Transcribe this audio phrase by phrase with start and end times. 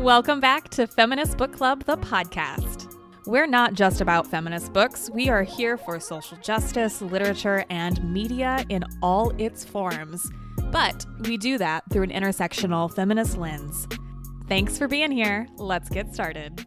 [0.00, 2.96] Welcome back to Feminist Book Club, the podcast.
[3.26, 8.64] We're not just about feminist books, we are here for social justice, literature, and media
[8.70, 10.32] in all its forms.
[10.72, 13.86] But we do that through an intersectional feminist lens.
[14.48, 15.46] Thanks for being here.
[15.58, 16.66] Let's get started.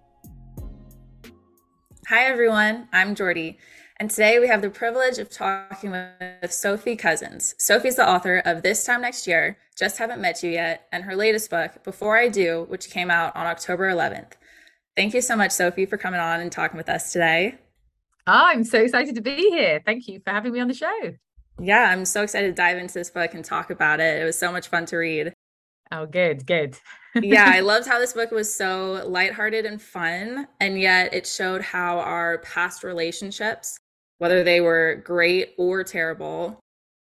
[2.09, 2.87] Hi, everyone.
[2.93, 3.57] I'm Jordy.
[4.03, 7.55] And today we have the privilege of talking with Sophie Cousins.
[7.57, 11.15] Sophie's the author of This Time Next Year, Just Haven't Met You Yet, and her
[11.15, 14.33] latest book, Before I Do, which came out on October 11th.
[14.97, 17.55] Thank you so much, Sophie, for coming on and talking with us today.
[18.27, 19.81] Oh, I'm so excited to be here.
[19.85, 21.13] Thank you for having me on the show.
[21.61, 24.21] Yeah, I'm so excited to dive into this book and talk about it.
[24.21, 25.31] It was so much fun to read.
[25.93, 26.77] Oh, good, good.
[27.15, 31.61] yeah, I loved how this book was so lighthearted and fun, and yet it showed
[31.61, 33.79] how our past relationships
[34.23, 36.57] whether they were great or terrible,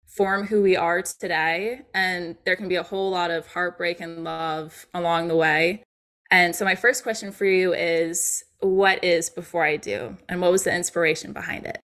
[0.07, 1.81] form who we are today.
[1.93, 5.83] And there can be a whole lot of heartbreak and love along the way.
[6.31, 10.15] And so, my first question for you is what is Before I Do?
[10.29, 11.81] And what was the inspiration behind it?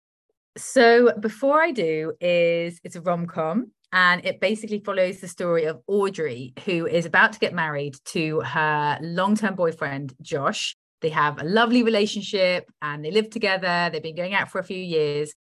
[0.59, 5.65] So, Before I Do is it's a rom com and it basically follows the story
[5.65, 10.77] of Audrey, who is about to get married to her long term boyfriend, Josh.
[11.03, 13.91] They have a lovely relationship and they live together.
[13.91, 15.35] They've been going out for a few years.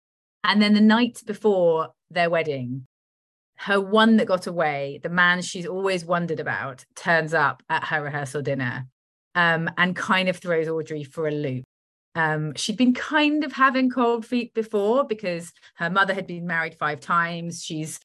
[0.44, 2.88] And then the night before their wedding,
[3.58, 8.02] her one that got away, the man she's always wondered about, turns up at her
[8.02, 8.88] rehearsal dinner
[9.36, 11.66] um, and kind of throws Audrey for a loop.
[12.16, 16.76] Um, she'd been kind of having cold feet before because her mother had been married
[16.76, 17.64] five times.
[17.64, 18.00] She's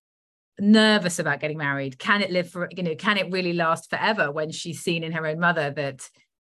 [0.59, 1.99] nervous about getting married.
[1.99, 5.13] Can it live for, you know, can it really last forever when she's seen in
[5.13, 6.09] her own mother that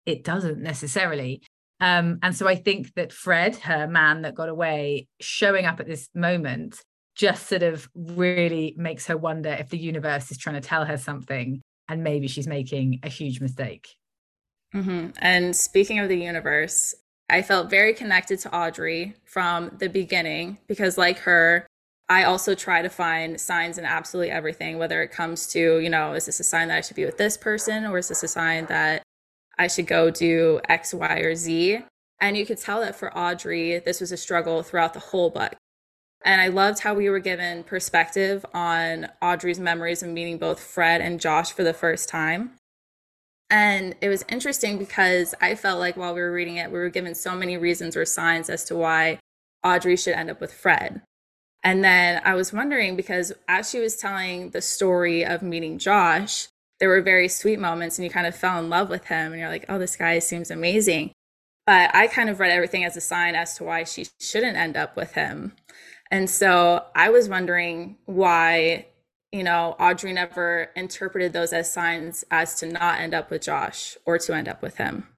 [0.08, 1.42] it doesn't necessarily.
[1.80, 5.86] Um, and so I think that Fred, her man that got away, showing up at
[5.86, 6.80] this moment
[7.14, 10.96] just sort of really makes her wonder if the universe is trying to tell her
[10.96, 13.88] something and maybe she's making a huge mistake.
[14.74, 15.10] Mm-hmm.
[15.20, 16.94] And speaking of the universe,
[17.28, 21.66] I felt very connected to Audrey from the beginning because, like her,
[22.08, 26.14] I also try to find signs in absolutely everything, whether it comes to, you know,
[26.14, 28.28] is this a sign that I should be with this person or is this a
[28.28, 29.02] sign that
[29.58, 31.80] I should go do X, Y, or Z.
[32.20, 35.54] And you could tell that for Audrey, this was a struggle throughout the whole book.
[36.24, 41.00] And I loved how we were given perspective on Audrey's memories of meeting both Fred
[41.00, 42.52] and Josh for the first time.
[43.50, 46.90] And it was interesting because I felt like while we were reading it, we were
[46.90, 49.20] given so many reasons or signs as to why
[49.64, 51.02] Audrey should end up with Fred.
[51.62, 56.48] And then I was wondering because as she was telling the story of meeting Josh,
[56.80, 59.40] there were very sweet moments and you kind of fell in love with him and
[59.40, 61.12] you're like, oh, this guy seems amazing.
[61.66, 64.76] But I kind of read everything as a sign as to why she shouldn't end
[64.76, 65.52] up with him.
[66.10, 68.86] And so I was wondering why,
[69.32, 73.98] you know, Audrey never interpreted those as signs as to not end up with Josh
[74.06, 75.08] or to end up with him.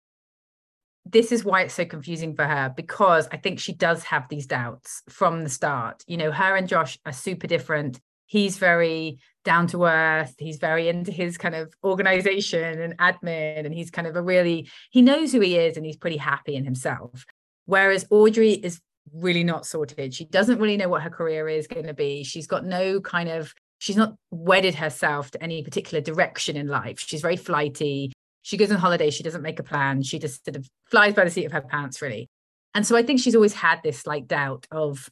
[1.04, 4.46] This is why it's so confusing for her because I think she does have these
[4.46, 6.02] doubts from the start.
[6.06, 8.00] You know, her and Josh are super different.
[8.26, 10.34] He's very down to earth.
[10.38, 14.68] He's very into his kind of organization and admin, and he's kind of a really,
[14.90, 17.24] he knows who he is and he's pretty happy in himself.
[17.66, 18.80] Whereas Audrey is
[19.12, 20.14] really not sorted.
[20.14, 22.22] She doesn't really know what her career is going to be.
[22.22, 27.00] She's got no kind of, she's not wedded herself to any particular direction in life.
[27.00, 28.12] She's very flighty.
[28.42, 29.10] She goes on holiday.
[29.10, 30.02] She doesn't make a plan.
[30.02, 32.28] She just sort of flies by the seat of her pants, really.
[32.74, 35.08] And so I think she's always had this like doubt of,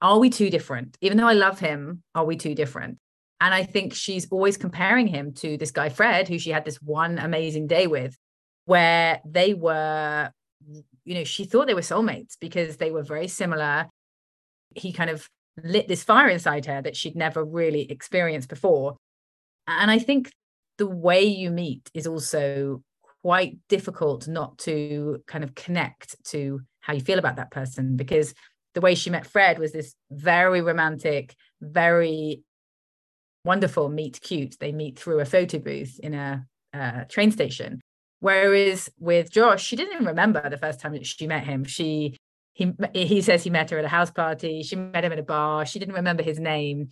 [0.00, 0.96] are we too different?
[1.00, 2.98] Even though I love him, are we too different?
[3.40, 6.82] And I think she's always comparing him to this guy, Fred, who she had this
[6.82, 8.16] one amazing day with,
[8.66, 10.30] where they were,
[11.04, 13.88] you know, she thought they were soulmates because they were very similar.
[14.74, 15.28] He kind of
[15.62, 18.96] lit this fire inside her that she'd never really experienced before.
[19.66, 20.30] And I think
[20.76, 22.82] the way you meet is also
[23.22, 28.34] quite difficult not to kind of connect to how you feel about that person because
[28.74, 32.42] the way she met Fred was this very romantic, very
[33.44, 34.56] wonderful meet cute.
[34.58, 36.46] They meet through a photo booth in a,
[37.08, 37.80] train station.
[38.20, 41.64] Whereas with josh she didn't even remember the first time that she met him.
[41.64, 42.16] She
[42.52, 44.62] he he says he met her at a house party.
[44.62, 45.66] She met him at a bar.
[45.66, 46.90] She didn't remember his name.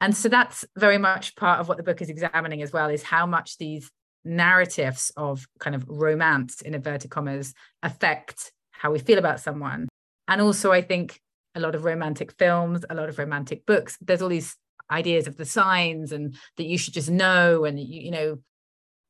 [0.00, 3.02] And so that's very much part of what the book is examining as well is
[3.02, 3.90] how much these
[4.24, 7.52] narratives of kind of romance in inverted commas
[7.82, 9.88] affect how we feel about someone.
[10.28, 11.20] And also i think
[11.56, 14.56] a lot of romantic films a lot of romantic books there's all these
[14.90, 18.38] ideas of the signs and that you should just know and you, you know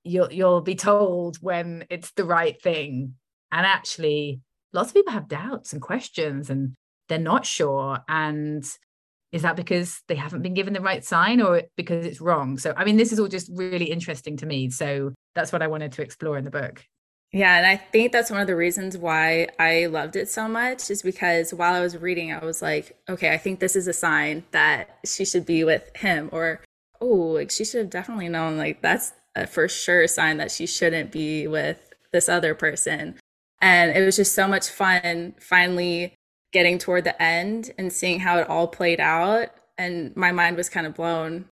[0.04, 3.14] you'll you'll be told when it's the right thing.
[3.52, 4.40] And actually
[4.72, 6.76] lots of people have doubts and questions and
[7.08, 7.98] they're not sure.
[8.08, 8.64] And
[9.32, 12.58] is that because they haven't been given the right sign or because it's wrong?
[12.58, 14.70] So i mean this is all just really interesting to me.
[14.70, 16.84] So that's what I wanted to explore in the book.
[17.32, 20.90] Yeah, and I think that's one of the reasons why I loved it so much
[20.90, 23.92] is because while I was reading, I was like, okay, I think this is a
[23.92, 26.60] sign that she should be with him, or
[27.00, 30.66] oh, like she should have definitely known, like that's a for sure sign that she
[30.66, 31.78] shouldn't be with
[32.12, 33.18] this other person.
[33.62, 36.14] And it was just so much fun finally
[36.52, 39.50] getting toward the end and seeing how it all played out.
[39.78, 41.46] And my mind was kind of blown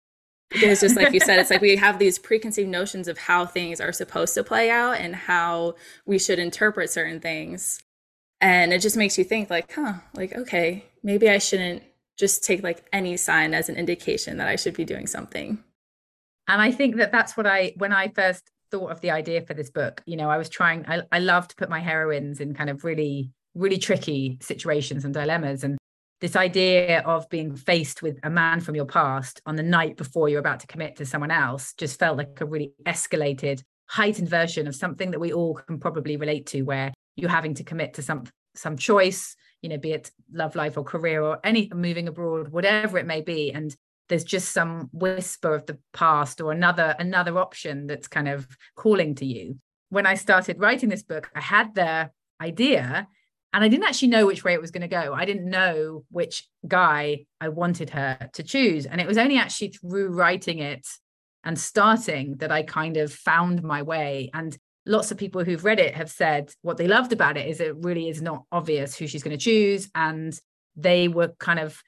[0.51, 3.81] because just like you said it's like we have these preconceived notions of how things
[3.81, 5.75] are supposed to play out and how
[6.07, 7.81] we should interpret certain things.
[8.41, 11.83] And it just makes you think like huh like okay maybe i shouldn't
[12.17, 15.63] just take like any sign as an indication that i should be doing something.
[16.47, 19.55] And i think that that's what i when i first thought of the idea for
[19.55, 22.53] this book you know i was trying i, I love to put my heroines in
[22.53, 25.65] kind of really really tricky situations and dilemmas.
[25.65, 25.78] And
[26.21, 30.29] this idea of being faced with a man from your past on the night before
[30.29, 34.67] you're about to commit to someone else just felt like a really escalated heightened version
[34.67, 38.03] of something that we all can probably relate to where you're having to commit to
[38.03, 38.25] some
[38.55, 42.99] some choice you know be it love life or career or any moving abroad whatever
[42.99, 43.53] it may be.
[43.53, 43.75] And
[44.09, 49.15] there's just some whisper of the past or another another option that's kind of calling
[49.17, 49.59] to you.
[49.91, 52.11] When i started writing this book i had the
[52.41, 53.09] idea
[53.59, 55.13] and I didn't actually know which way it was going to go.
[55.13, 58.87] I didn't know which guy I wanted her to choose.
[58.87, 60.87] And it was only actually through writing it
[61.43, 64.31] and starting that I kind of found my way.
[64.33, 64.57] And
[64.87, 67.75] lots of people who've read it have said what they loved about it is it
[67.79, 69.91] really is not obvious who she's going to choose.
[69.93, 70.39] And
[70.77, 71.83] they were kind of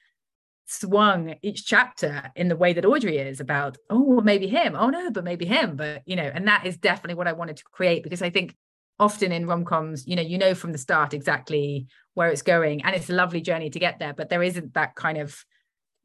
[0.65, 4.75] swung each chapter in the way that Audrey is about, oh, maybe him.
[4.75, 5.77] Oh, no, but maybe him.
[5.77, 8.57] But, you know, and that is definitely what I wanted to create because I think
[8.99, 12.95] often in rom-coms you know you know from the start exactly where it's going and
[12.95, 15.43] it's a lovely journey to get there but there isn't that kind of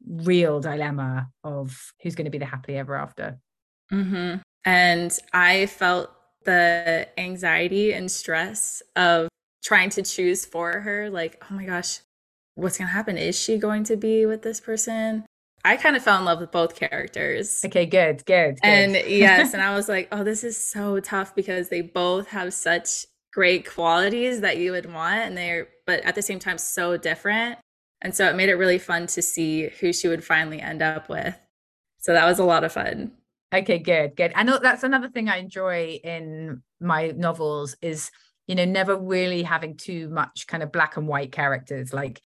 [0.07, 3.37] real dilemma of who's going to be the happily ever after.
[3.91, 4.39] Mm-hmm.
[4.65, 6.11] and i felt
[6.43, 9.29] the anxiety and stress of
[9.63, 12.01] trying to choose for her like oh my gosh
[12.57, 13.17] what's going to happen?
[13.17, 15.25] Is she going to be with this person
[15.67, 17.61] I kind of fell in love with both characters.
[17.65, 18.55] Okay, good, good.
[18.55, 18.59] good.
[18.63, 22.53] And yes, and I was like, oh, this is so tough because they both have
[22.53, 26.95] such great qualities that you would want and they're but at the same time so
[26.97, 27.59] different.
[28.01, 31.09] And so it made it really fun to see who she would finally end up
[31.09, 31.37] with.
[31.99, 33.11] So that was a lot of fun.
[33.53, 34.31] Okay, good, good.
[34.35, 38.11] And that's another thing I enjoy in my novels is,
[38.45, 41.93] you know, never really having too much kind of black and white characters.
[41.93, 42.21] Like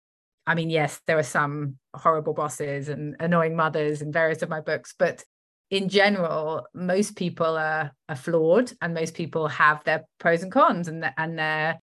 [0.47, 4.61] I mean, yes, there are some horrible bosses and annoying mothers in various of my
[4.61, 5.25] books, but
[5.69, 10.87] in general, most people are, are flawed and most people have their pros and cons
[10.87, 11.81] and, and their,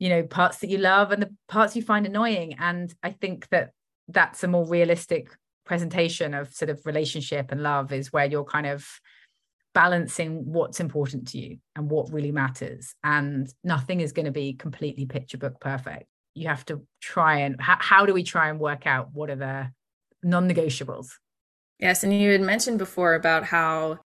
[0.00, 2.56] you know, parts that you love and the parts you find annoying.
[2.58, 3.70] And I think that
[4.08, 5.28] that's a more realistic
[5.64, 8.84] presentation of sort of relationship and love is where you're kind of
[9.72, 12.96] balancing what's important to you and what really matters.
[13.04, 17.60] And nothing is going to be completely picture book perfect you have to try and
[17.60, 19.70] how, how do we try and work out what are the
[20.22, 21.08] non-negotiables?
[21.78, 24.00] Yes and you had mentioned before about how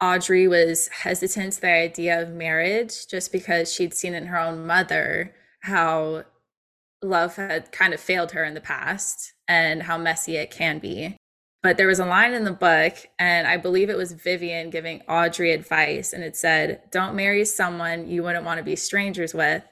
[0.00, 4.66] audrey was hesitant to the idea of marriage just because she'd seen in her own
[4.66, 6.24] mother how
[7.02, 11.16] love had kind of failed her in the past and how messy it can be.
[11.62, 15.00] But there was a line in the book and i believe it was vivian giving
[15.02, 19.62] audrey advice and it said don't marry someone you wouldn't want to be strangers with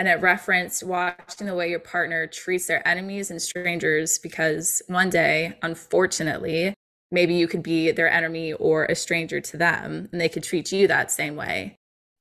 [0.00, 5.10] and it referenced watching the way your partner treats their enemies and strangers because one
[5.10, 6.72] day, unfortunately,
[7.10, 10.72] maybe you could be their enemy or a stranger to them and they could treat
[10.72, 11.76] you that same way.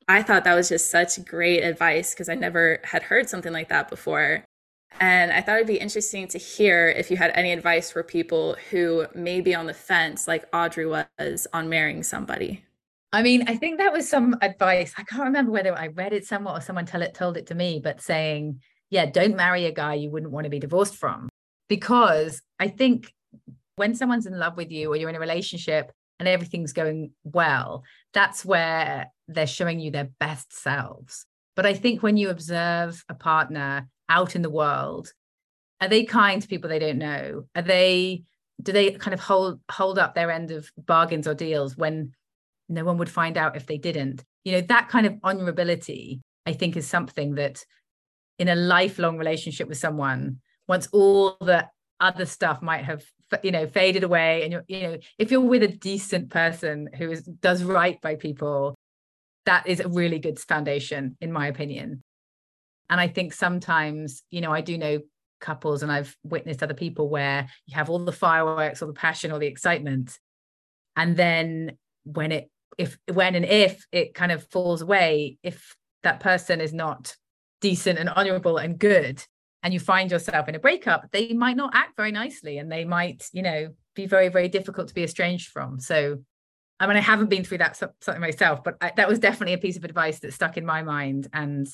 [0.09, 3.69] I thought that was just such great advice because I never had heard something like
[3.69, 4.43] that before.
[4.99, 8.57] And I thought it'd be interesting to hear if you had any advice for people
[8.71, 12.65] who may be on the fence, like Audrey was, on marrying somebody.
[13.11, 14.93] I mean, I think that was some advice.
[14.97, 17.55] I can't remember whether I read it somewhere or someone tell it told it to
[17.55, 21.29] me, but saying, yeah, don't marry a guy you wouldn't want to be divorced from.
[21.67, 23.11] Because I think
[23.75, 27.83] when someone's in love with you or you're in a relationship and everything's going well,
[28.13, 31.25] that's where they're showing you their best selves.
[31.55, 35.11] But I think when you observe a partner out in the world,
[35.81, 37.45] are they kind to people they don't know?
[37.55, 38.23] Are they
[38.61, 42.13] do they kind of hold hold up their end of bargains or deals when
[42.69, 44.23] no one would find out if they didn't.
[44.43, 47.63] You know that kind of honorability i think is something that
[48.39, 51.67] in a lifelong relationship with someone once all the
[51.99, 53.03] other stuff might have
[53.43, 57.11] you know faded away and you're you know if you're with a decent person who
[57.11, 58.75] is does right by people
[59.45, 62.03] that is a really good foundation in my opinion.
[62.89, 64.99] And i think sometimes you know i do know
[65.39, 69.31] couples and i've witnessed other people where you have all the fireworks or the passion
[69.31, 70.17] or the excitement.
[70.95, 76.19] And then when it if when and if it kind of falls away if that
[76.19, 77.15] person is not
[77.61, 79.23] decent and honorable and good
[79.63, 82.85] and you find yourself in a breakup they might not act very nicely and they
[82.85, 85.79] might you know be very very difficult to be estranged from.
[85.79, 86.19] So
[86.79, 89.57] i mean i haven't been through that something myself but I, that was definitely a
[89.57, 91.27] piece of advice that stuck in my mind.
[91.33, 91.67] And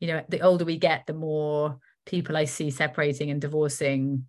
[0.00, 4.24] you know the older we get the more people i see separating and divorcing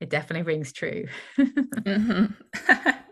[0.00, 1.06] it definitely rings true.
[1.38, 2.90] Mm-hmm.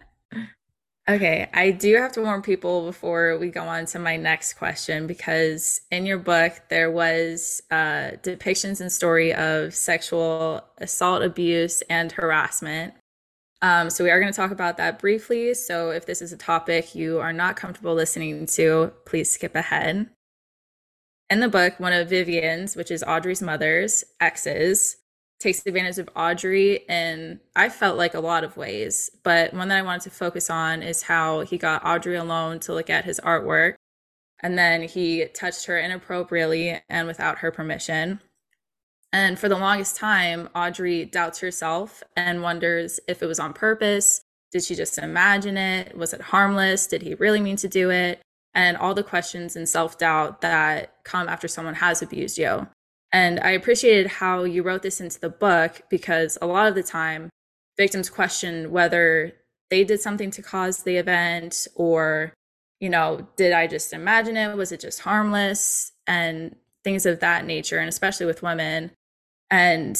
[1.08, 5.08] Okay, I do have to warn people before we go on to my next question
[5.08, 12.12] because in your book there was uh, depictions and story of sexual assault, abuse, and
[12.12, 12.94] harassment.
[13.62, 15.54] Um, so we are going to talk about that briefly.
[15.54, 20.08] So if this is a topic you are not comfortable listening to, please skip ahead.
[21.30, 24.98] In the book, one of Vivian's, which is Audrey's mother's exes,
[25.42, 29.78] takes advantage of Audrey in I felt like a lot of ways, but one that
[29.78, 33.20] I wanted to focus on is how he got Audrey alone to look at his
[33.20, 33.74] artwork
[34.42, 38.20] and then he touched her inappropriately and without her permission.
[39.12, 44.22] And for the longest time, Audrey doubts herself and wonders if it was on purpose.
[44.50, 45.96] Did she just imagine it?
[45.96, 46.86] Was it harmless?
[46.86, 48.20] Did he really mean to do it?
[48.54, 52.66] And all the questions and self doubt that come after someone has abused you.
[53.12, 56.82] And I appreciated how you wrote this into the book because a lot of the
[56.82, 57.28] time,
[57.76, 59.32] victims question whether
[59.70, 62.32] they did something to cause the event or,
[62.80, 64.56] you know, did I just imagine it?
[64.56, 65.92] Was it just harmless?
[66.06, 68.90] And things of that nature, and especially with women.
[69.50, 69.98] And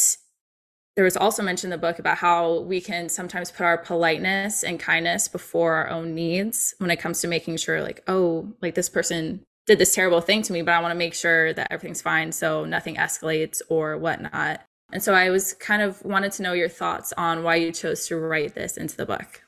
[0.97, 4.63] there was also mentioned in the book about how we can sometimes put our politeness
[4.63, 8.75] and kindness before our own needs when it comes to making sure, like, oh, like
[8.75, 9.43] this person
[9.73, 12.31] did this terrible thing to me, but I want to make sure that everything's fine
[12.31, 14.61] so nothing escalates or whatnot.
[14.93, 18.07] And so I was kind of wanted to know your thoughts on why you chose
[18.09, 19.41] to write this into the book.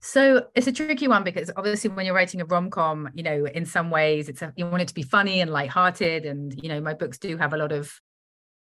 [0.00, 3.66] So it's a tricky one because obviously when you're writing a rom-com, you know, in
[3.66, 6.80] some ways it's a, you want it to be funny and light-hearted and you know,
[6.80, 8.00] my books do have a lot of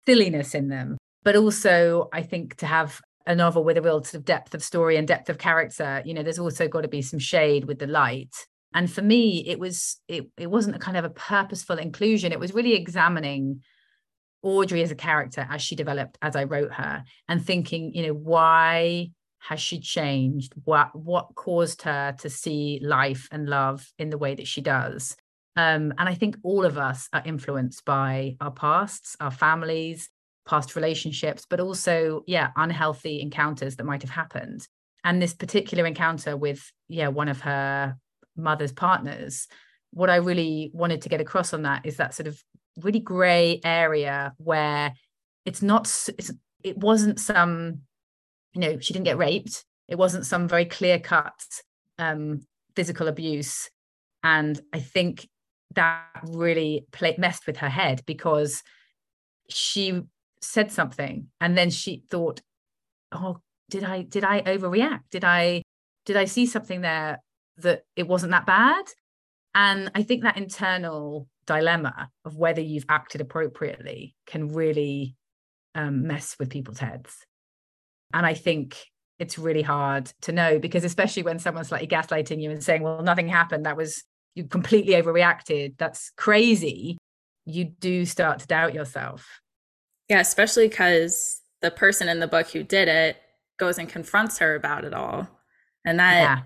[0.05, 0.97] silliness in them.
[1.23, 4.63] But also I think to have a novel with a real sort of depth of
[4.63, 7.79] story and depth of character, you know, there's also got to be some shade with
[7.79, 8.35] the light
[8.75, 12.31] and for me it was it, it wasn't a kind of a purposeful inclusion.
[12.31, 13.61] It was really examining
[14.43, 18.13] audrey as a character as she developed as i wrote her and thinking you know
[18.13, 20.53] why has she changed?
[20.63, 25.15] What what caused her to see life and love in the way that she does?
[25.55, 30.09] Um, and i think all of us are influenced by our pasts our families
[30.45, 34.67] past relationships but also yeah unhealthy encounters that might have happened.
[35.03, 37.95] And this particular encounter with yeah one of her
[38.37, 39.47] mother's partners
[39.91, 42.41] what i really wanted to get across on that is that sort of
[42.77, 44.93] really gray area where
[45.45, 45.85] it's not
[46.17, 46.31] it's,
[46.63, 47.81] it wasn't some
[48.53, 49.63] you know she didn't get raped.
[49.87, 51.39] It wasn't some very clear cut
[51.99, 52.41] um,
[52.75, 53.69] physical abuse.
[54.23, 55.27] And i think
[55.75, 58.63] that really played messed with her head because
[59.49, 60.01] she
[60.41, 62.41] said something and then she thought
[63.11, 63.39] oh
[63.69, 65.01] did i did i overreact?
[65.11, 65.61] Did i
[66.05, 67.19] did i see something there
[67.57, 68.85] that it wasn't that bad.
[69.53, 75.15] And I think that internal dilemma of whether you've acted appropriately can really
[75.73, 77.15] um, mess with people's heads.
[78.13, 78.77] And I think
[79.19, 83.01] it's really hard to know because, especially when someone's slightly gaslighting you and saying, well,
[83.01, 84.03] nothing happened, that was
[84.35, 86.97] you completely overreacted, that's crazy,
[87.45, 89.39] you do start to doubt yourself.
[90.09, 93.17] Yeah, especially because the person in the book who did it
[93.57, 95.29] goes and confronts her about it all.
[95.85, 96.41] And that yeah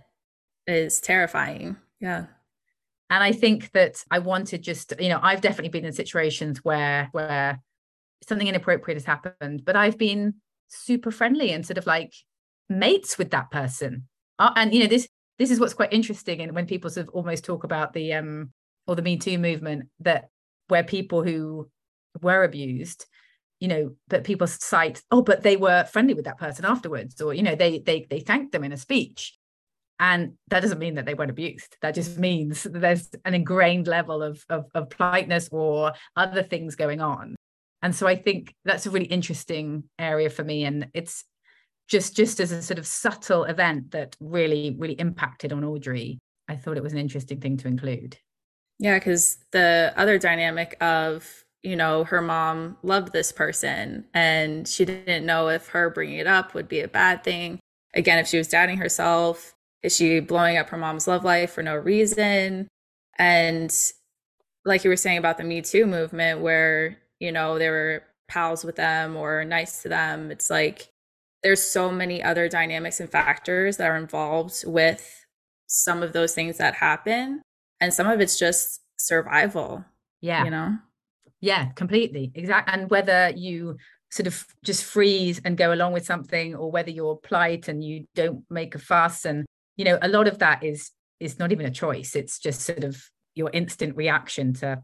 [0.69, 1.77] is terrifying.
[1.99, 2.25] Yeah.
[3.09, 7.09] And I think that I wanted just, you know, I've definitely been in situations where
[7.11, 7.59] where
[8.27, 10.35] something inappropriate has happened, but I've been
[10.67, 12.13] super friendly and sort of like
[12.69, 14.07] mates with that person.
[14.38, 15.07] Uh, and you know, this
[15.39, 18.51] this is what's quite interesting and when people sort of almost talk about the um
[18.85, 20.29] or the Me Too movement that
[20.67, 21.69] where people who
[22.21, 23.05] were abused
[23.59, 27.33] you know but people cite oh but they were friendly with that person afterwards or
[27.33, 29.38] you know they they they thanked them in a speech
[30.00, 31.75] and that doesn't mean that they weren't abused.
[31.82, 36.75] That just means that there's an ingrained level of, of, of politeness or other things
[36.75, 37.36] going on.
[37.82, 40.65] And so i think that's a really interesting area for me.
[40.65, 41.24] And it's
[41.89, 46.56] just just as a sort of subtle event that really really impacted on audrey i
[46.56, 48.18] thought it was an interesting thing to include.
[48.79, 51.27] Yeah because the other dynamic of
[51.63, 56.27] you know her mom loved this person and she didn't know if her bringing it
[56.27, 57.60] up would be a bad thing.
[57.96, 61.63] Again if she was doubting herself is she blowing up her mom's love life for
[61.63, 62.67] no reason?
[63.17, 63.74] And
[64.65, 68.63] like you were saying about the Me Too movement, where, you know, they were pals
[68.63, 70.89] with them or nice to them, it's like
[71.43, 75.25] there's so many other dynamics and factors that are involved with
[75.67, 77.41] some of those things that happen
[77.79, 79.83] and some of it's just survival
[80.21, 80.75] yeah you know
[81.41, 83.77] yeah completely exactly and whether you
[84.12, 88.05] sort of just freeze and go along with something or whether you're polite and you
[88.15, 89.45] don't make a fuss and
[89.79, 92.15] you know a lot of that is is not even a choice.
[92.15, 93.01] It's just sort of
[93.33, 94.83] your instant reaction to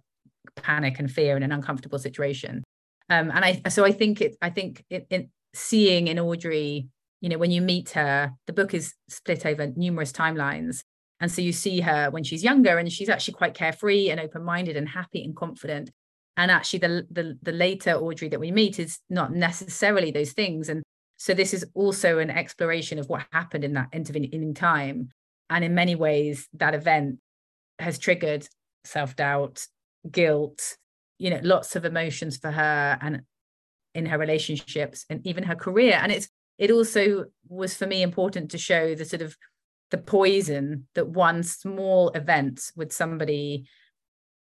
[0.55, 2.63] panic and fear in an uncomfortable situation.
[3.09, 6.87] Um and i so i think it i think it, it seeing in audrey
[7.21, 10.79] you know when you meet her the book is split over numerous timelines.
[11.19, 14.75] And so you see her when she's younger and she's actually quite carefree and open-minded
[14.75, 15.89] and happy and confident.
[16.35, 20.69] And actually the, the the later audrey that we meet is not necessarily those things.
[20.69, 20.83] And
[21.17, 25.09] so this is also an exploration of what happened in that intervening time.
[25.49, 27.19] And in many ways that event
[27.79, 28.47] has triggered
[28.83, 29.65] self-doubt
[30.09, 30.77] guilt
[31.17, 33.21] you know lots of emotions for her and
[33.93, 35.97] in her relationships and even her career.
[36.01, 39.35] And it's it also was for me important to show the sort of
[39.91, 43.67] the poison that one small event with somebody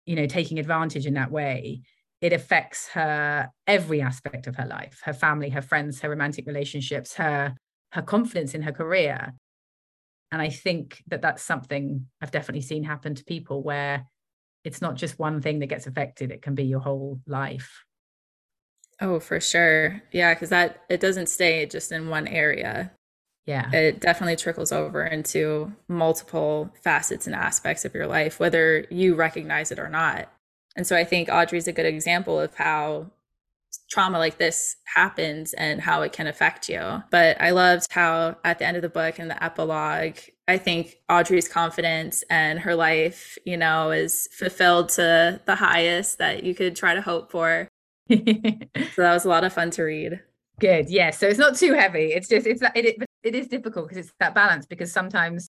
[0.06, 1.82] you know taking advantage in that way
[2.22, 7.16] it affects her every aspect of her life her family her friends her romantic relationships
[7.16, 7.56] her
[7.92, 9.34] her confidence in her career.
[10.32, 14.06] And i think that that's something i've definitely seen happen to people where
[14.64, 17.84] it's not just one thing that gets affected it can be your whole life.
[19.02, 20.02] Oh for sure.
[20.12, 22.92] Yeah because that it doesn't stay just in one area.
[23.48, 23.72] Yeah.
[23.72, 29.72] It definitely trickles over into multiple facets and aspects of your life whether you recognize
[29.72, 30.30] it or not
[30.76, 33.10] and so i think audrey's a good example of how
[33.90, 37.02] trauma like this happens and how it can affect you.
[37.10, 40.98] But i loved how at the end of the book in the epilogue i think
[41.10, 46.76] audrey's confidence and her life you know is fulfilled to the highest that you could
[46.76, 47.68] try to hope for.
[48.10, 50.20] So that was a lot of fun to read.
[50.60, 50.90] Good.
[50.90, 51.12] Yeah.
[51.12, 52.14] So it's not too heavy.
[52.14, 55.50] It's just it's it, it, it is difficult because it's that balance because sometimes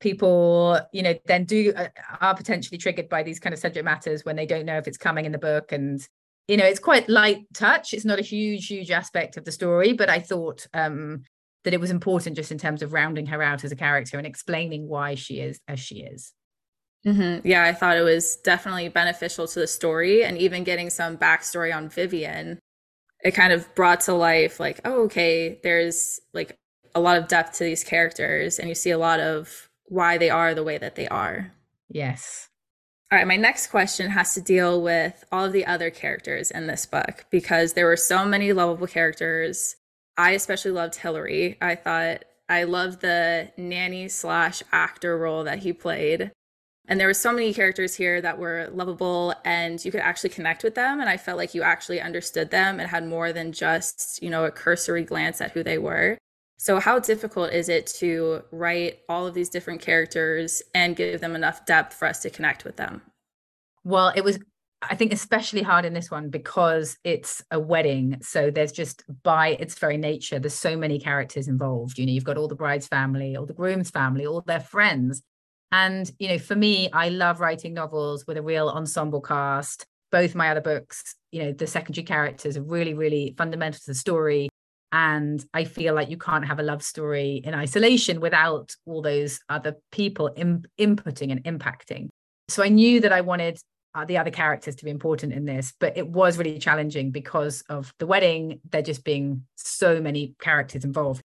[0.00, 1.88] people you know then do uh,
[2.20, 4.98] are potentially triggered by these kind of subject matters when they don't know if it's
[4.98, 5.72] coming in the book.
[5.72, 6.00] And
[6.48, 7.92] you know it's quite light touch.
[7.92, 11.22] It's not a huge huge aspect of the story but i thought um
[11.64, 14.26] that it was important just in terms of rounding her out as a character and
[14.26, 16.32] explaining why she is as she is.
[17.06, 17.46] Mm-hmm.
[17.48, 21.74] yeah i thought it was definitely beneficial to the story and even getting some backstory
[21.74, 22.58] on vivian
[23.24, 26.58] it kind of brought to life like oh okay there's like
[26.94, 30.30] a lot of depth to these characters and you see a lot of why they
[30.30, 31.52] are the way that they are.
[31.88, 32.48] Yes.
[33.12, 36.68] All right, my next question has to deal with all of the other characters in
[36.68, 39.74] this book because there were so many lovable characters.
[40.16, 41.58] I especially loved Hillary.
[41.60, 46.30] I thought I loved the nanny slash actor role that he played.
[46.86, 50.62] And there were so many characters here that were lovable and you could actually connect
[50.62, 51.00] with them.
[51.00, 54.44] And I felt like you actually understood them and had more than just, you know,
[54.44, 56.16] a cursory glance at who they were.
[56.62, 61.34] So, how difficult is it to write all of these different characters and give them
[61.34, 63.00] enough depth for us to connect with them?
[63.82, 64.38] Well, it was,
[64.82, 68.18] I think, especially hard in this one because it's a wedding.
[68.20, 71.96] So, there's just by its very nature, there's so many characters involved.
[71.96, 75.22] You know, you've got all the bride's family, all the groom's family, all their friends.
[75.72, 79.86] And, you know, for me, I love writing novels with a real ensemble cast.
[80.12, 83.94] Both my other books, you know, the secondary characters are really, really fundamental to the
[83.94, 84.49] story
[84.92, 89.40] and I feel like you can't have a love story in isolation without all those
[89.48, 92.08] other people Im- inputting and impacting.
[92.48, 93.58] So I knew that I wanted
[93.94, 97.62] uh, the other characters to be important in this, but it was really challenging because
[97.68, 101.22] of the wedding, there just being so many characters involved.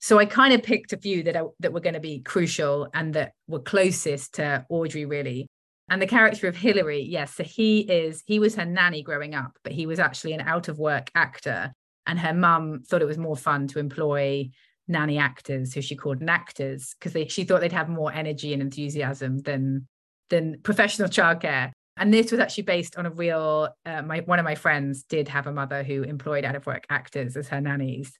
[0.00, 3.14] So I kind of picked a few that that were going to be crucial and
[3.14, 5.48] that were closest to Audrey, really.
[5.90, 9.52] And the character of Hillary, yes, so he is he was her nanny growing up,
[9.64, 11.72] but he was actually an out of work actor
[12.08, 14.50] and her mum thought it was more fun to employ
[14.88, 19.38] nanny actors who she called actors because she thought they'd have more energy and enthusiasm
[19.40, 19.86] than
[20.30, 21.70] than professional childcare.
[21.96, 25.28] And this was actually based on a real uh, my one of my friends did
[25.28, 28.12] have a mother who employed out of work actors as her nannies.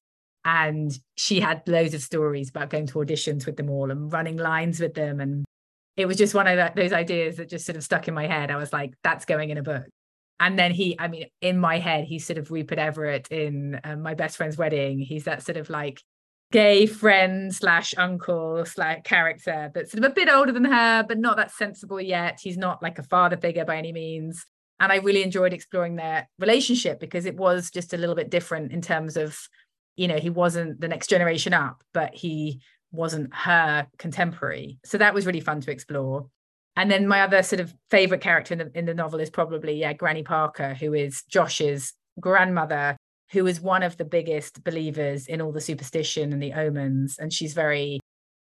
[0.45, 4.37] And she had loads of stories about going to auditions with them all and running
[4.37, 5.21] lines with them.
[5.21, 5.45] And
[5.97, 8.51] it was just one of those ideas that just sort of stuck in my head.
[8.51, 9.87] I was like that's going in a book
[10.41, 14.03] and then he i mean in my head he's sort of rupert everett in um,
[14.03, 14.99] my best friend's wedding.
[14.99, 16.03] He's that sort of like
[16.51, 21.19] gay friend slash uncle slash character that's sort of a bit older than her but
[21.19, 22.39] not that sensible yet.
[22.43, 24.47] He's not like a father figure by any means.
[24.81, 28.73] And i really enjoyed exploring their relationship because it was just a little bit different
[28.73, 29.39] in terms of
[29.97, 34.79] you know he wasn't the next generation up but he wasn't her contemporary.
[34.85, 36.29] So that was really fun to explore
[36.79, 39.75] and then my other sort of favorite character in the in the novel is probably
[39.75, 42.97] yeah Granny Parker, who is Josh's grandmother,
[43.33, 47.33] who is one of the biggest believers in all the superstition and the omens, and
[47.33, 47.99] she's very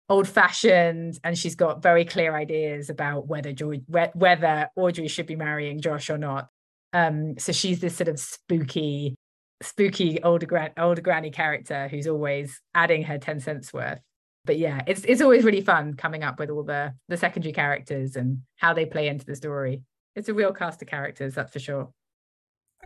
[0.08, 3.80] old fashioned and she's got very clear ideas about whether George,
[4.14, 6.48] whether Audrey should be marrying Josh or not.
[6.92, 9.14] Um, so she's this sort of spooky,
[9.62, 14.00] spooky older gran- older granny character who's always adding her 10 cents worth.
[14.44, 18.16] But yeah, it's it's always really fun coming up with all the the secondary characters
[18.16, 19.82] and how they play into the story.
[20.16, 21.90] It's a real cast of characters, that's for sure.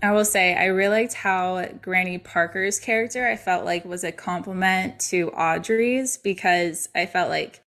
[0.03, 4.13] I will say I really liked how Granny Parker's character I felt like was a
[4.13, 7.63] compliment to Audrey's because I felt like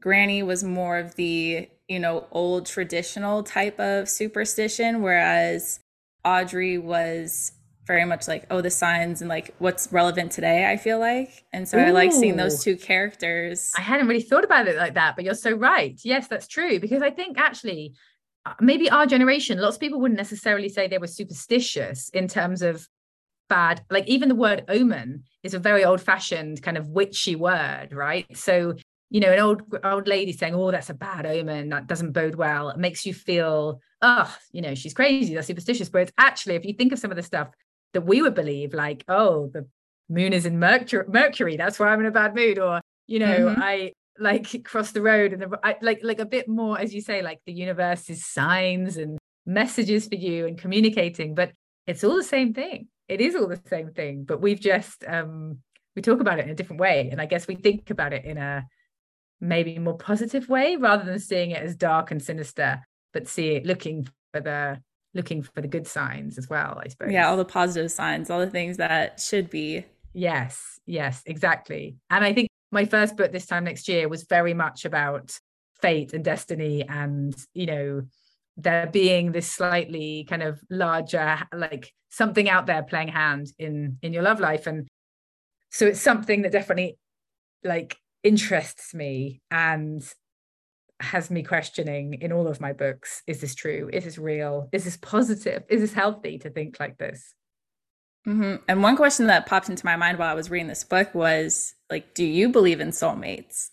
[0.00, 5.80] Granny was more of the, you know, old traditional type of superstition whereas
[6.24, 7.52] Audrey was
[7.86, 11.68] very much like oh the signs and like what's relevant today i feel like and
[11.68, 11.82] so Ooh.
[11.82, 15.24] i like seeing those two characters i hadn't really thought about it like that but
[15.24, 17.94] you're so right yes that's true because i think actually
[18.44, 22.60] uh, maybe our generation, lots of people wouldn't necessarily say they were superstitious in terms
[22.62, 22.88] of
[23.48, 23.84] bad.
[23.90, 28.26] Like even the word omen is a very old-fashioned kind of witchy word, right?
[28.36, 28.74] So
[29.10, 31.68] you know, an old old lady saying, "Oh, that's a bad omen.
[31.68, 35.34] That doesn't bode well." It makes you feel, oh, you know, she's crazy.
[35.34, 35.90] That's superstitious.
[35.90, 37.50] But it's actually, if you think of some of the stuff
[37.92, 39.66] that we would believe, like, oh, the
[40.08, 41.56] moon is in Mercury, Mercury.
[41.56, 43.62] That's why I'm in a bad mood, or you know, mm-hmm.
[43.62, 47.00] I like cross the road and the, I, like like a bit more as you
[47.00, 51.52] say like the universe is signs and messages for you and communicating but
[51.86, 55.58] it's all the same thing it is all the same thing but we've just um
[55.96, 58.24] we talk about it in a different way and i guess we think about it
[58.24, 58.64] in a
[59.40, 62.80] maybe more positive way rather than seeing it as dark and sinister
[63.12, 64.80] but see it looking for the
[65.14, 67.12] looking for the good signs as well i suppose.
[67.12, 69.84] Yeah all the positive signs all the things that should be.
[70.12, 71.96] Yes yes exactly.
[72.10, 75.38] And i think my first book this time next year was very much about
[75.80, 78.02] fate and destiny and you know
[78.56, 84.12] there being this slightly kind of larger like something out there playing hand in in
[84.12, 84.66] your love life.
[84.66, 84.86] And
[85.70, 86.98] so it's something that definitely
[87.64, 89.40] like interests me.
[89.50, 90.02] And
[91.02, 94.84] has me questioning in all of my books is this true is this real is
[94.84, 97.34] this positive is this healthy to think like this
[98.26, 98.56] Mm-hmm.
[98.68, 101.74] And one question that popped into my mind while I was reading this book was
[101.90, 103.70] like, do you believe in soulmates?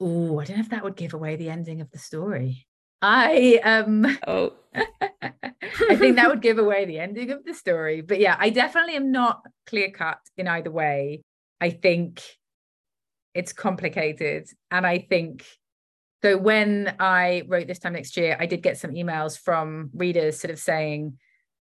[0.00, 2.66] Oh, I don't know if that would give away the ending of the story.
[3.02, 8.00] I um oh I think that would give away the ending of the story.
[8.00, 11.22] But yeah, I definitely am not clear cut in either way.
[11.60, 12.22] I think
[13.34, 14.48] it's complicated.
[14.70, 15.44] And I think
[16.26, 20.40] so when I wrote this time next year, I did get some emails from readers
[20.40, 21.18] sort of saying,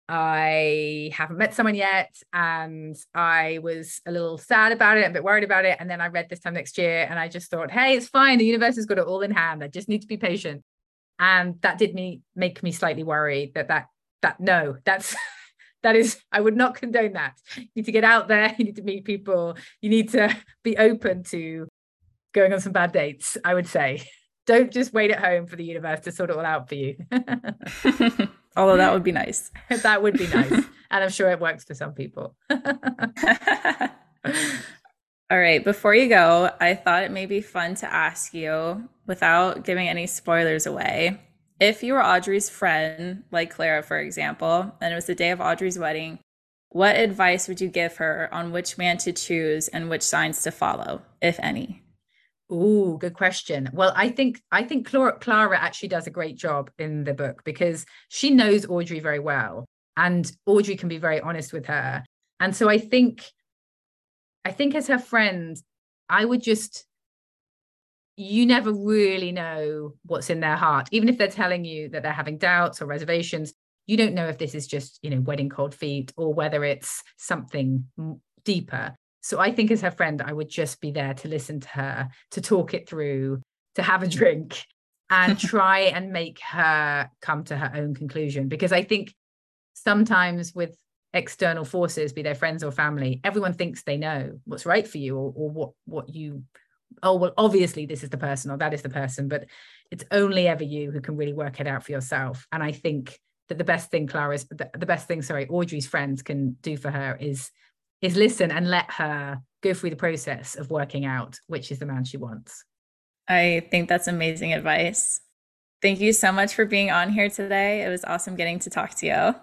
[0.08, 5.22] I haven't met someone yet, and I was a little sad about it, a bit
[5.22, 5.76] worried about it.
[5.78, 8.38] And then I read this time next year, and I just thought, hey, it's fine.
[8.38, 9.62] The universe has got it all in hand.
[9.62, 10.64] I just need to be patient.
[11.18, 13.88] And that did me make me slightly worried that that
[14.22, 15.14] that no, that's
[15.82, 17.34] that is I would not condone that.
[17.58, 18.54] You need to get out there.
[18.58, 19.58] You need to meet people.
[19.82, 21.68] You need to be open to
[22.32, 23.36] going on some bad dates.
[23.44, 24.08] I would say,
[24.46, 26.96] don't just wait at home for the universe to sort it all out for you.
[28.56, 29.50] Although that would be nice.
[29.82, 30.52] that would be nice.
[30.52, 32.34] and I'm sure it works for some people.
[35.28, 35.62] All right.
[35.62, 40.06] Before you go, I thought it may be fun to ask you, without giving any
[40.06, 41.20] spoilers away,
[41.58, 45.40] if you were Audrey's friend, like Clara, for example, and it was the day of
[45.40, 46.20] Audrey's wedding,
[46.68, 50.50] what advice would you give her on which man to choose and which signs to
[50.50, 51.82] follow, if any?
[52.48, 53.70] Oh, good question.
[53.72, 57.42] Well, I think I think Clara, Clara actually does a great job in the book
[57.44, 62.04] because she knows Audrey very well, and Audrey can be very honest with her.
[62.38, 63.24] And so I think,
[64.44, 65.56] I think as her friend,
[66.08, 66.86] I would just
[68.16, 72.12] you never really know what's in their heart even if they're telling you that they're
[72.12, 73.52] having doubts or reservations
[73.86, 77.02] you don't know if this is just you know wedding cold feet or whether it's
[77.18, 77.84] something
[78.44, 81.68] deeper so I think as her friend, I would just be there to listen to
[81.70, 83.42] her, to talk it through,
[83.74, 84.64] to have a drink
[85.10, 88.46] and try and make her come to her own conclusion.
[88.46, 89.12] Because I think
[89.74, 90.76] sometimes with
[91.12, 95.16] external forces, be they friends or family, everyone thinks they know what's right for you
[95.16, 96.44] or, or what what you
[97.02, 99.44] oh well obviously this is the person or that is the person but
[99.90, 103.18] it's only ever you who can really work it out for yourself and i think
[103.48, 106.88] that the best thing clara's the, the best thing sorry audrey's friends can do for
[106.88, 107.50] her is
[108.02, 111.86] is listen and let her go through the process of working out which is the
[111.86, 112.64] man she wants.
[113.28, 115.20] I think that's amazing advice.
[115.82, 117.84] Thank you so much for being on here today.
[117.84, 119.34] It was awesome getting to talk to you.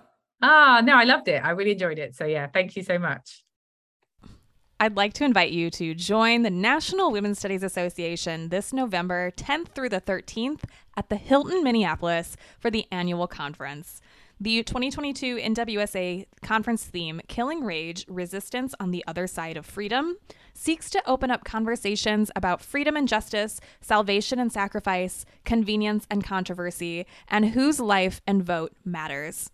[0.42, 1.44] Ah, no, I loved it.
[1.44, 2.16] I really enjoyed it.
[2.16, 3.44] So, yeah, thank you so much.
[4.80, 9.70] I'd like to invite you to join the National Women's Studies Association this November 10th
[9.70, 10.64] through the 13th
[10.98, 14.02] at the Hilton Minneapolis for the annual conference.
[14.40, 20.18] The 2022 NWSA conference theme, Killing Rage Resistance on the Other Side of Freedom,
[20.54, 27.06] seeks to open up conversations about freedom and justice, salvation and sacrifice, convenience and controversy,
[27.28, 29.52] and whose life and vote matters.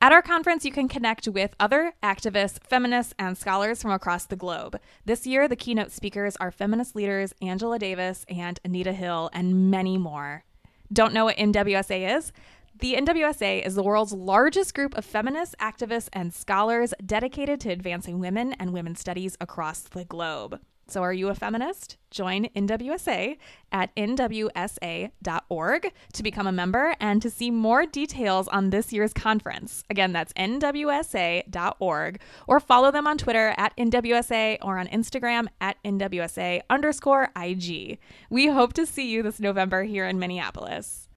[0.00, 4.36] At our conference, you can connect with other activists, feminists, and scholars from across the
[4.36, 4.80] globe.
[5.04, 9.98] This year, the keynote speakers are feminist leaders Angela Davis and Anita Hill, and many
[9.98, 10.44] more.
[10.92, 12.32] Don't know what NWSA is?
[12.74, 18.18] The NWSA is the world's largest group of feminist activists and scholars dedicated to advancing
[18.18, 20.58] women and women's studies across the globe.
[20.88, 21.96] So, are you a feminist?
[22.10, 23.36] Join NWSA
[23.70, 29.84] at nwsa.org to become a member and to see more details on this year's conference.
[29.88, 36.62] Again, that's nwsa.org, or follow them on Twitter at NWSA or on Instagram at NWSA
[36.68, 37.98] underscore IG.
[38.28, 41.08] We hope to see you this November here in Minneapolis.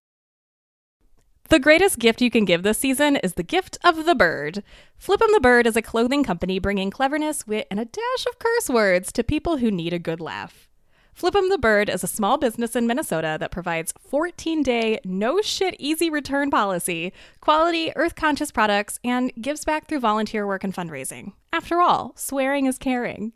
[1.50, 4.64] The greatest gift you can give this season is the gift of the bird.
[4.98, 8.40] Flip 'em the Bird is a clothing company bringing cleverness, wit, and a dash of
[8.40, 10.68] curse words to people who need a good laugh.
[11.14, 15.40] Flip 'em the Bird is a small business in Minnesota that provides 14 day, no
[15.40, 20.74] shit easy return policy, quality, earth conscious products, and gives back through volunteer work and
[20.74, 21.34] fundraising.
[21.54, 23.34] After all, swearing is caring.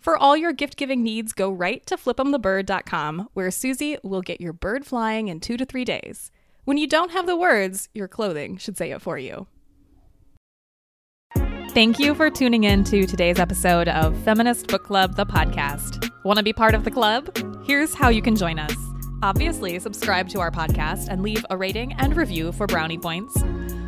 [0.00, 4.54] For all your gift giving needs, go right to flipemthebird.com, where Susie will get your
[4.54, 6.32] bird flying in two to three days.
[6.64, 9.48] When you don't have the words, your clothing should say it for you.
[11.70, 16.08] Thank you for tuning in to today's episode of Feminist Book Club, the podcast.
[16.22, 17.36] Want to be part of the club?
[17.64, 18.76] Here's how you can join us.
[19.24, 23.34] Obviously, subscribe to our podcast and leave a rating and review for brownie points.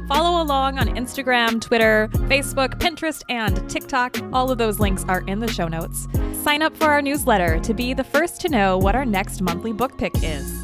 [0.08, 4.16] Follow along on Instagram, Twitter, Facebook, Pinterest, and TikTok.
[4.32, 6.08] All of those links are in the show notes.
[6.42, 9.72] Sign up for our newsletter to be the first to know what our next monthly
[9.72, 10.63] book pick is